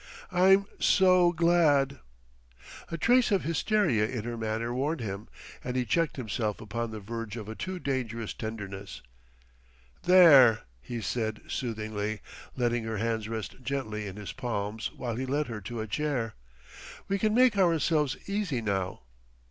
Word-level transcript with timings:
"I'm 0.31 0.65
so 0.79 1.31
glad...." 1.31 1.99
A 2.89 2.97
trace 2.97 3.29
of 3.31 3.43
hysteria 3.43 4.07
in 4.07 4.23
her 4.23 4.35
manner 4.35 4.73
warned 4.73 4.99
him, 4.99 5.27
and 5.63 5.75
he 5.75 5.85
checked 5.85 6.15
himself 6.17 6.59
upon 6.59 6.89
the 6.89 6.99
verge 6.99 7.37
of 7.37 7.47
a 7.47 7.53
too 7.53 7.77
dangerous 7.77 8.33
tenderness. 8.33 9.03
"There!" 10.01 10.61
he 10.81 11.01
said 11.01 11.41
soothingly, 11.47 12.19
letting 12.57 12.83
her 12.85 12.97
hands 12.97 13.29
rest 13.29 13.57
gently 13.61 14.07
in 14.07 14.15
his 14.15 14.33
palms 14.33 14.89
while 14.93 15.17
he 15.17 15.27
led 15.27 15.45
her 15.45 15.61
to 15.61 15.81
a 15.81 15.85
chair. 15.87 16.33
"We 17.07 17.19
can 17.19 17.35
make 17.35 17.55
ourselves 17.55 18.17
easy 18.25 18.59
now." 18.59 19.01